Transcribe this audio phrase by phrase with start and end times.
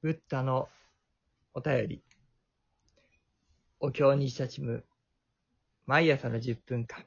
[0.00, 0.68] ブッダの
[1.54, 2.02] お便り。
[3.80, 4.84] お経に親しむ
[5.86, 7.04] 毎朝の10分間。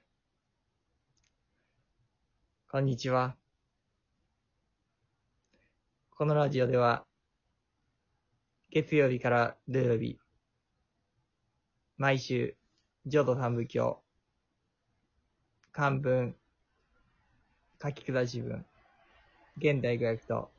[2.70, 3.38] こんにちは。
[6.18, 7.06] このラジオでは、
[8.72, 10.20] 月曜日から土曜日、
[11.98, 12.58] 毎週、
[13.06, 14.04] 浄土三部経、
[15.72, 16.36] 漢文、
[17.82, 18.66] 書き下し文、
[19.56, 20.52] 現代語訳と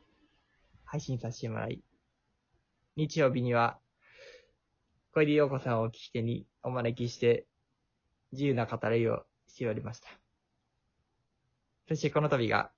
[0.87, 1.83] 配信させてもらい、
[2.97, 3.79] 日曜日には、
[5.15, 7.47] 小出陽子さんを聞き手にお招きして、
[8.33, 10.09] 自由な語りをしておりました。
[11.89, 12.71] そしてこの度が、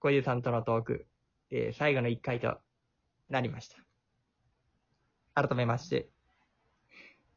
[0.00, 1.06] 小出さんとのトーク、
[1.50, 2.58] えー最後の一回と
[3.30, 5.42] なりました。
[5.42, 6.08] 改めまして、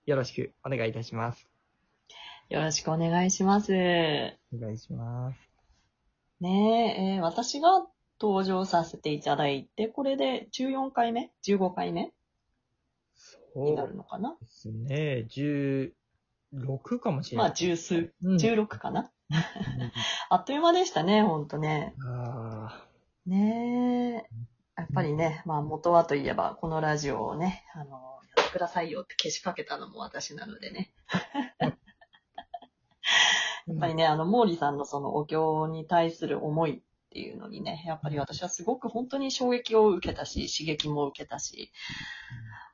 [0.06, 1.48] よろしくお願いいたします。
[2.50, 3.72] よろしくお願いします。
[3.72, 5.38] ねお願いします。
[6.42, 7.88] え、えー私が
[8.22, 12.12] 登場させていただいて、これで14回目 ?15 回目？
[13.16, 14.36] そうになるのかな？
[14.42, 15.26] ですね。
[15.30, 15.92] 16
[17.00, 17.48] かもしれない。
[17.48, 19.12] まあ、十数、うん16かな？
[20.30, 21.96] あっという間でしたね、ほんとね。
[22.06, 22.86] あ
[23.26, 24.50] ねえ。
[24.76, 30.94] やっぱりね、まあ元はといえば、このラジオをね、あの、やってくださいよってけしかけたのも私なのでね。
[31.60, 31.68] や
[33.68, 41.72] やっぱりね、あの、毛利さんのそのお経に対する思いっていうのにね、やっぱり私はすごく本当に衝撃を受けたし、刺激も受けたし、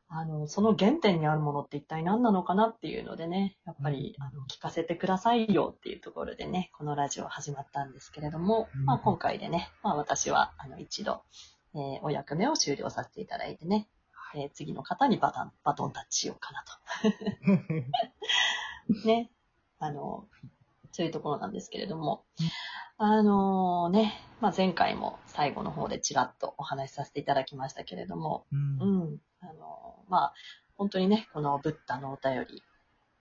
[0.09, 8.85] あの、その原点にあるものって一体何なのかなっていうのでね、やっぱり、あの、聞かせてくださいよっていうところでね、このラジオ始まったんですけれども、うん。
[8.85, 11.23] まあ今回でね、まあ私は、あの、一度、
[11.73, 13.87] えーお役目を終了させていただいてね、
[14.35, 16.63] えー次の方にバトン、バトンタッチしようかな
[18.91, 19.07] と。
[19.07, 19.31] ね。
[19.79, 20.27] あの、
[20.91, 22.23] そういうところなんですけれども、
[22.97, 28.79] あのね、まあ、前回も最後の方でちらっとお話しさせていただきましたけれども、うん。
[28.79, 30.33] うん、あのまあ、
[30.77, 32.63] 本当にね、このブッダのお便り、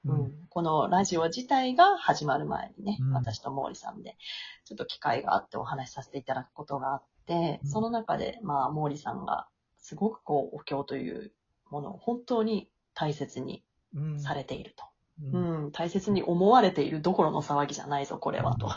[0.04, 0.20] ううん。
[0.26, 3.12] ん、このラジオ自体が始まる前にね、うん。
[3.14, 4.16] 私と毛利さんで、
[4.64, 7.68] ちょっと機会があってお話しさせていただくことがあって、うん。
[7.68, 9.48] その中で、まあ、毛利さんが、
[9.80, 11.32] すごくこう、お経という
[11.70, 13.64] ものを本当に大切に
[13.96, 14.20] うん。
[14.20, 14.84] されていると。
[15.32, 15.64] うん。
[15.64, 18.70] うん、大切に思われているどころの騒ぎじゃないぞ、これは、と。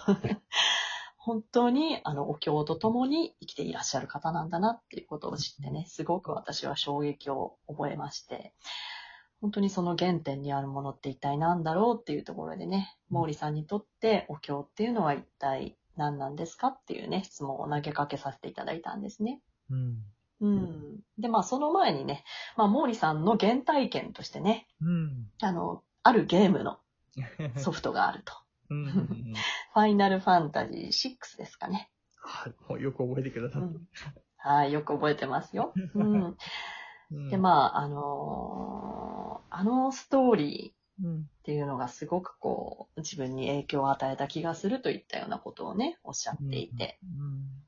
[1.28, 8.54] 本当に、あの、お経と共に生きていらっしゃる方なんだなっていうことを知ってね、すごく私は衝撃を覚えまして、
[9.42, 19.42] 本当にその原点にあるものって一体何だろうっていうところでね、毛利さんにとってお経っていうのは一体何なんですかっていうね、質問を投げかけさせていただいたんですね。
[19.70, 19.98] うん
[20.40, 21.00] うん。
[21.18, 22.24] で、まあその前にね、
[22.56, 26.78] まあ毛利さんの原体験としてね、うんあの、あるゲームの
[27.58, 28.34] ソフトがあると。
[28.70, 29.34] うんうんうん
[29.74, 31.90] ファイナルファンタジー6ですかね。
[32.16, 33.88] はいもうよく覚えてくださっうん、
[34.38, 35.74] はい、よく覚えてますよ。
[35.96, 36.38] うん、
[37.12, 37.30] た。
[37.30, 47.00] で、まあ、あのーあのストーリーうんっていうのがすごくこう、自分に影響を与えた気がするといったようなことをね、おっしゃっていて。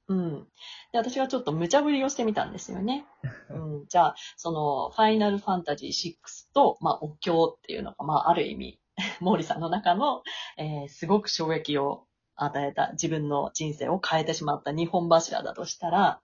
[0.09, 0.47] うん。
[0.91, 3.05] で、私はちょっと無茶ぶりをしてみたんですよね。
[3.49, 3.85] うん。
[3.87, 8.81] じゃあ、その、ファイナルファンタジー6と、まあ、お経っていうのが、まあ、ある意味、
[9.21, 10.23] 毛利さんの中の、
[10.59, 12.05] えーすごく衝撃を
[12.35, 16.21] 与えた、自分の人生を変えてしまった日本柱だとしたら、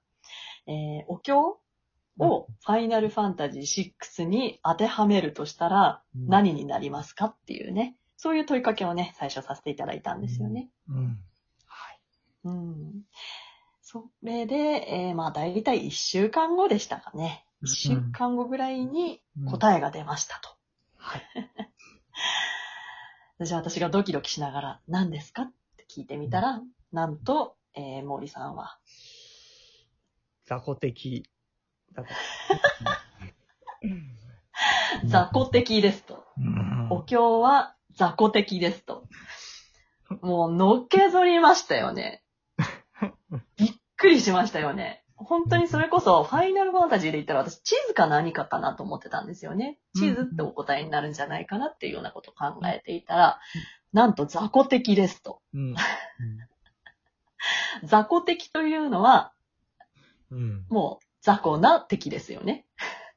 [0.67, 1.59] えーお経
[2.17, 10.69] をファイナルファンタジー6に当てはめるとしたら、うん何になりますかっていうね、そういう問いかけをね、最初させていただいたんですよね。
[10.89, 11.19] うん
[11.67, 11.99] はい。
[12.45, 13.01] うん。
[13.81, 17.45] それで、えーまあ大体1週間後でしたかね。
[17.63, 20.49] 1週間後ぐらいに答えが出ましたと。
[20.97, 21.21] はい。
[23.41, 25.43] じゃあ私がドキドキしながら、何ですか？
[25.43, 26.61] って聞いてみたら、
[26.93, 28.79] なんと、えー、毛利さんは、
[30.45, 31.27] 雑魚的。
[31.93, 32.05] 雑
[35.05, 36.23] 雑魚的ですと。
[36.37, 39.07] 魚お経は雑魚的ですと。
[40.21, 42.23] もう、のっけぞりましたよね。
[43.57, 45.03] びっくりしましたよね。
[45.17, 49.79] 本当にそれこそ、ファイナルファンタジーで言ったら私、チーズか何かかなと思ってたんですよね。
[49.95, 53.39] チーズってお答えになるんじゃないかなっていうようなことを考えていたら、
[53.93, 55.41] なんと雑魚的ですと。
[55.53, 55.75] うん。
[57.83, 59.31] 雑魚的というのは、
[60.31, 60.65] うん。
[60.69, 62.65] もう雑魚な敵ですよね。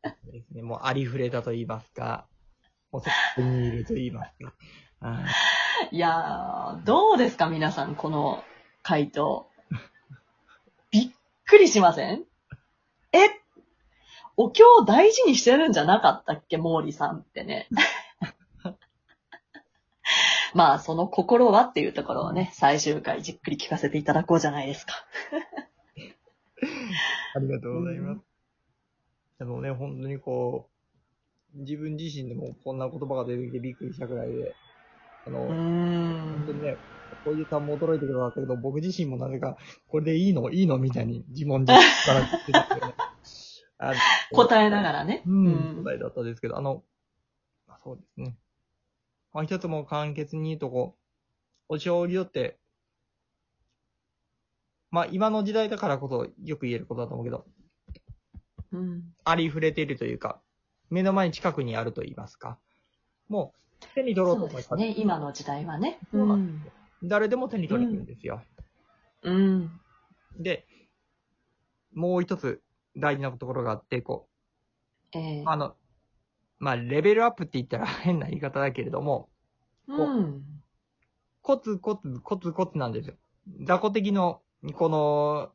[0.04, 0.62] そうですね。
[0.62, 2.28] もうありふれたと言いますか、
[2.92, 4.54] もうそこにいると言いますか。
[5.00, 5.24] あ
[5.90, 8.42] いやー、どうですか皆さん、この
[8.82, 9.48] 回答。
[11.50, 12.24] びっくりしません？
[13.12, 13.30] え？
[14.36, 16.58] お経を大事にしてるんじゃなかったっけ？
[16.58, 17.68] 毛利さんってね。
[20.52, 24.92] まあ、その心はっていうところをね、最終回じっくり聞かせていただこうじゃないですか。
[27.34, 28.20] ありがとうございます。
[29.40, 30.68] あのね、本当にこ
[31.54, 34.54] う、自分自身でもこんな言葉が出てきてびっくりしたくらいで、
[35.26, 36.62] あの、本当にん。
[36.62, 36.76] ね、
[37.24, 39.56] こういうさんも驚いてくれたけど、僕自身もなぜか、
[39.88, 40.50] これでいいの？
[40.50, 40.78] いいの？
[40.78, 42.94] みたいに自問自答からってたけど ね。
[44.32, 45.22] 答えながらね。
[45.26, 46.82] うん、答えだったんですけど、あの、
[47.66, 48.36] まあそうですね。
[49.32, 50.96] まあ一つも簡潔に言うとこ
[51.68, 52.58] う、お将棋って、
[54.90, 57.46] まあ今の時代だからこそよく言えることだと思うけど、
[58.72, 59.02] うん。
[59.24, 60.40] ありふれているというか、
[60.90, 62.58] 目の前に近くにあると言いますか。
[63.28, 65.02] もう、手に取ろうと思えばそうですね。
[65.02, 65.98] 今の時代はね。
[66.10, 66.64] そうなん
[67.02, 68.42] 誰でも手に取れるんですよ。
[69.22, 69.70] うん。
[70.38, 70.66] で、
[71.94, 72.60] もう一つ
[72.96, 74.28] 大事なところがあって、こ
[75.14, 75.74] ええう、あの、
[76.58, 79.28] まあ、レベルアップって言ったら変な言い方だけれども、
[79.88, 80.44] うん。
[81.42, 83.14] コツコツ、コツコツなんですよ。
[83.64, 84.42] 雑魚的の、
[84.74, 85.52] この、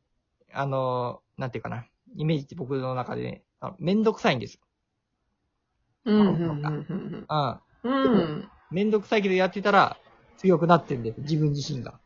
[0.52, 1.86] あの、なんていうかな、
[2.16, 3.42] イメージって僕の中でね、
[3.78, 4.60] めんどくさいんです。
[6.04, 6.16] うん。
[6.16, 6.38] うん。
[6.38, 6.86] うん。
[7.28, 7.60] うん。
[7.82, 8.48] うん。
[8.70, 9.96] めんどくさいけどやってたら
[10.38, 11.98] 強くなってるんです、自分自身が。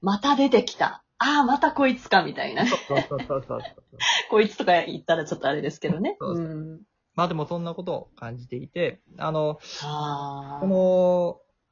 [0.00, 1.04] また出てきた。
[1.18, 2.66] ああ、またこいつか、みたいな。
[2.66, 3.60] そうそうそうそう。
[4.30, 6.16] こいつとか言ったらちょっとあれですけどね。
[6.18, 6.80] そうそううん。
[7.14, 10.60] まあでもそんなことを感じていて、あの、ああ。
[10.60, 10.66] こ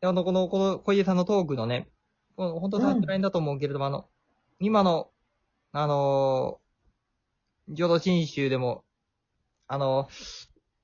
[0.02, 1.88] の、あの、この、この小家さんのトークのね、
[2.36, 4.08] 本当サンラインだと思うけれども、あの、
[4.60, 5.10] 今の、
[5.72, 6.60] あの、
[7.68, 8.84] 浄土真宗でも、
[9.66, 10.08] あの、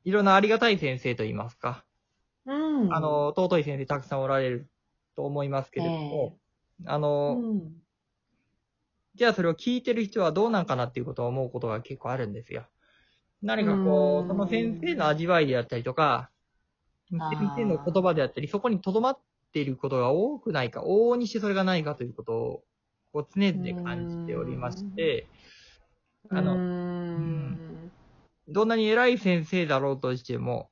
[0.04, 1.84] いろんなありがたい先生と言いますか、
[2.46, 2.52] う
[2.84, 2.92] ん。
[2.94, 4.70] あ、の、尊い先生たくさんおられる
[5.16, 6.38] と思いますけれども、
[6.86, 6.98] あ
[7.28, 7.84] うの、ん。
[9.14, 12.68] じゃあそれを聞いてる人はどうなんかなっていうことを思うことが結構あるんですよ。
[13.42, 16.30] 何かこうその先生の味わいであったりとか、
[17.18, 19.20] あー先生の言葉であったり、そこに留まっ
[19.52, 22.64] ていることが多くないか、往々にしてそれがないかということを、
[23.12, 25.28] こう常々感じておりまして、
[26.30, 26.54] あの、
[27.16, 27.60] うーん。
[28.48, 30.70] どんなに偉い先生だろうとしても、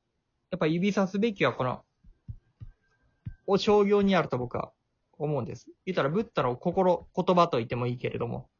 [0.52, 1.82] やっぱ指さすべきはこの、
[3.46, 4.70] お商業にあると僕は
[5.18, 5.66] 思うんです。
[5.86, 8.50] 言ったら、ブッダの心、言葉と言ってもいいけれども、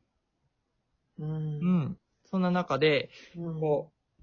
[1.18, 1.24] う。
[1.24, 1.98] うんん。
[2.24, 4.22] そんな中で、うんこう、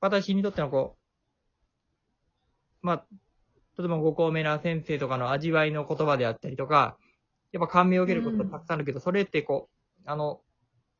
[0.00, 0.98] 私にとってのこ
[2.82, 3.06] う、まあ、
[3.78, 6.98] 例えばご高名な先生とかの味わいの言葉であったりとか、
[7.52, 10.42] やっぱ感銘を受けることがたくさんあるけど、それってこう、あの、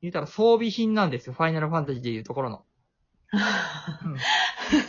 [0.00, 1.34] 言ったら装備品なんですよ。
[1.34, 2.64] ファイナルファンタジーでいうところの。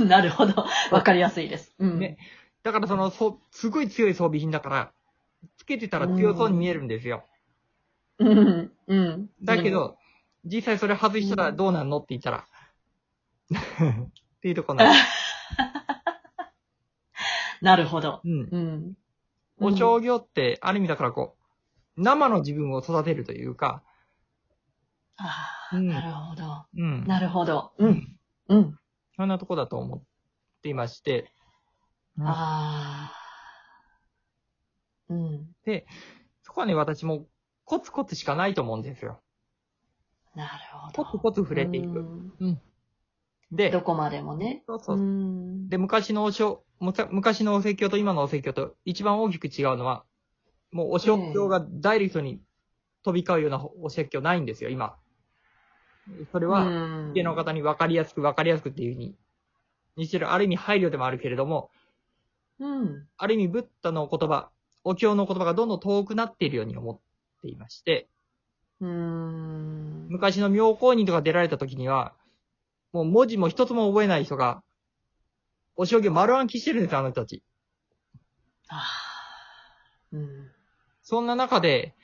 [0.06, 0.66] なるほど。
[0.92, 1.74] わかりやすいです。
[1.80, 2.00] うん。
[2.00, 2.18] ね
[2.64, 4.92] だからその、そ、すごい強い装備品だから、
[5.58, 7.26] つけてたら強そうに見えるんですよ。
[8.20, 8.72] うん。
[8.88, 9.30] うん。
[9.44, 9.98] だけど、
[10.46, 12.48] 実際それ外したらどうなんのって言ったら、
[13.54, 15.06] っていうところなんです。
[17.62, 18.22] なるほど。
[18.24, 18.50] うん。
[18.52, 18.98] うん。
[19.60, 21.38] お商業って、ある意味だからこ
[21.98, 23.84] う、生の自分を育てるというか、
[25.18, 26.66] ああ、うんなるほど。
[26.76, 27.06] うん。
[27.06, 27.74] なるほど。
[27.78, 28.13] うん。
[28.50, 28.78] うん。
[29.16, 30.02] そんなとこだと思っ
[30.62, 31.32] ていまして、
[32.18, 33.14] うんああ。
[35.10, 35.48] うん。
[36.44, 37.28] そこはね、私も
[37.66, 39.22] コツコツしかないと思うんですよ。
[40.36, 41.04] なるほど。
[41.06, 42.00] コツコツ触れていく。
[42.40, 42.62] うん
[43.52, 44.64] でど、こまでもね。
[44.66, 45.70] そうそううん。
[45.70, 50.04] で、昔のお正、むか昔のお説教と今のお説教と一番大きく違うのは、
[50.72, 52.42] もうお説教がダイレクトに
[53.04, 54.96] 飛び交うようなお説教ないんですよ、今。
[56.32, 56.70] それは、う
[57.12, 59.16] ん家の方に分かりやすく分かりやすくっていうふうに、
[59.96, 61.70] にしてる、ある意味配慮でもあるけれども、
[62.60, 63.08] うん。
[63.18, 64.50] ある意味ブッダの言葉、
[64.84, 67.00] お経の言葉がどんどん遠くなっているように思っ
[67.42, 68.08] ていまして、
[68.82, 70.08] うん。
[70.10, 72.14] 昔の妙高人とか出られた時には、
[72.92, 74.62] もう文字も一つも覚えない人が、
[75.76, 77.44] お将棋を丸暗記してるんですよ、あの人たち。
[78.70, 78.82] ああ。
[80.12, 80.52] うん。
[81.02, 81.96] そんな中で、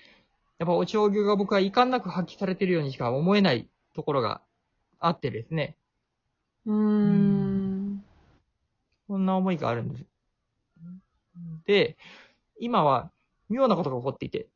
[0.57, 4.41] やっぱお将棋が僕は遺憾なく発揮されているようにしか思えないところが
[4.99, 5.75] あってですね、
[6.65, 8.03] うん。
[9.07, 10.05] そんな思いがあるんです。
[11.65, 11.97] で、
[12.59, 13.11] 今は
[13.49, 14.47] 妙なことが起こっていて、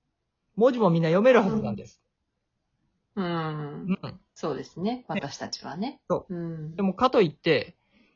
[0.56, 2.02] 文字もみんな読めるはずなんです。
[3.16, 3.94] うんう。
[3.94, 4.20] ん。
[4.36, 5.06] そうですね。
[5.08, 6.00] 私たちはね。。
[6.10, 6.82] そううんで。
[6.82, 7.76] もかといって、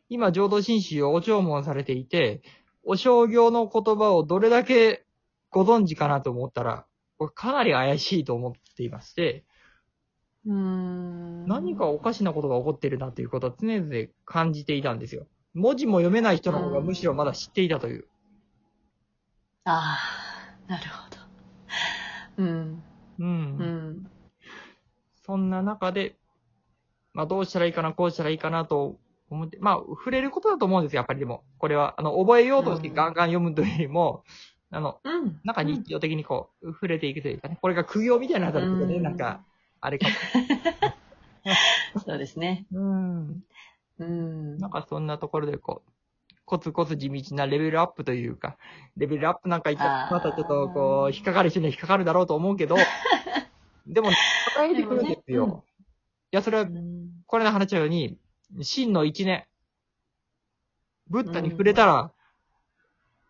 [0.09, 2.41] 今浄土真宗をお弔問されていて、
[2.83, 5.05] お商業の言葉をどれだけ
[5.49, 6.85] ご存知かなと思ったら、
[7.17, 9.43] 僕かなり怪しいと思っていまして、うん。
[10.49, 15.25] 何かおかしなことが起こっているなということは常々感じていたんですよ。
[15.53, 18.05] 文字も読めない人の方がむしろまだ知っていたという。
[19.65, 19.97] あ
[20.67, 21.09] あ、なるほ
[22.37, 22.43] ど。
[22.43, 22.83] うん。
[23.19, 23.27] うん。
[23.27, 23.31] う
[23.63, 24.07] ん。
[25.25, 26.15] そんな中で、
[27.13, 28.95] まあどうしたらいいかな、こうしたらいいかなと
[29.29, 31.43] 思って、まあ触れることだと思うんですよ、やっぱりでも。
[31.57, 34.23] これは、あの、覚えようとしてガンガン読むというよりも、
[34.69, 35.39] あの、うん。
[35.43, 39.41] なんか日常的にこう、触れていくというかね、これが苦行みたいなのだったらちょっとね、うんなんか、
[39.81, 40.13] あれかも。
[42.05, 42.65] そうですね。
[42.71, 43.43] うん。
[43.99, 44.57] うん。
[44.57, 45.91] なんかそんなところでこう、
[46.45, 48.57] コツコツ地道なレベルアップというか、
[48.95, 52.75] レベルアップなんか言ったらまたちょっとこう、引っかかる人には引っかかるだろうと思うけど、
[53.85, 54.09] でも、
[54.55, 55.47] 答えてくるんですよ。
[55.47, 55.53] ね
[56.31, 58.17] いや、それはう、んこれの話したように、
[58.61, 59.45] 真の一年、
[61.09, 62.11] ブッダに触れたら、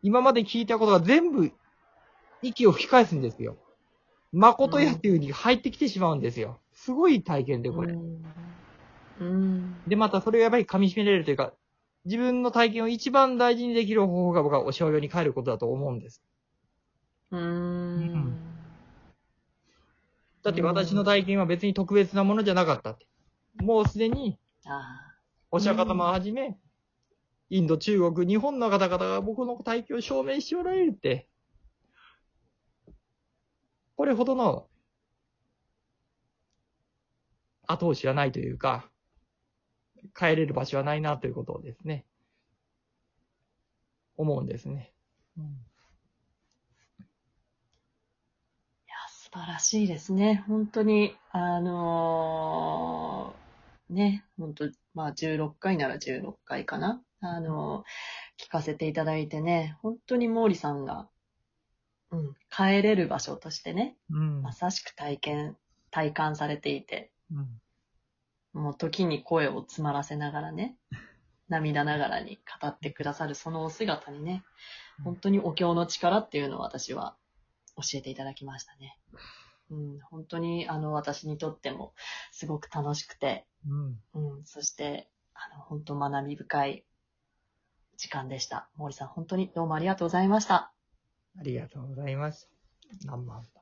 [0.02, 1.52] 今まで聞いたことが全部、
[2.42, 3.58] 息を吹き返すんですよ。
[4.32, 6.60] 誠やっていう風に入ってきてしまうんですよ。
[6.74, 7.94] すごい体験で、これ。
[7.94, 8.18] うん。
[9.20, 9.82] うん。
[9.88, 11.54] で、またそれをやっぱり噛み締められるというか、
[12.06, 16.22] 自分の体験を一番大事にできる方法が僕はお商用に帰ることだと思うんです。
[17.32, 18.38] うんん。
[20.44, 23.06] だって私の体験は別に特別なものじゃなかったって。
[23.60, 25.02] もうすでに、あ
[25.52, 26.58] お釈迦様をはじめ、
[27.50, 31.28] インド、中国、日本の方々が僕の体験を証明しておられるって。
[33.98, 34.68] これほどの
[37.68, 38.90] 後押しはないというか、
[40.16, 42.06] 帰れる場所はないなということをですね、
[44.16, 44.94] 思うんですね。
[45.38, 45.42] あ。
[45.42, 45.44] い
[48.88, 50.44] や、素晴らしいですね。
[50.48, 57.02] 本当に、あのーね、本当まあ16回なら16回かな。
[57.20, 57.84] あのー
[58.38, 61.10] 聞かせていただいてね、本当に毛利さんが、
[62.12, 64.42] うん、帰れる場所としてね、うん。
[64.42, 65.58] まさしく体験、
[65.92, 67.48] 体感されていて、うん
[68.58, 70.78] もう時に声を詰まらせながらね、
[71.48, 74.44] 涙ながらに語ってくださるそのお姿にね、
[75.04, 77.16] 本当にお経の力っていうのを私は
[77.76, 78.98] 教えていただきましたね。
[79.70, 81.94] うん、本当にあの私にとっても
[82.32, 84.02] すごく楽しくて、うん。
[84.14, 86.86] うん、そしてあの本当学び深い
[87.96, 88.70] 時間でした。
[88.78, 90.77] 毛利さん本当にどうもありがとうございました。
[91.40, 92.50] ありがとうございます。
[93.06, 93.57] ナンバー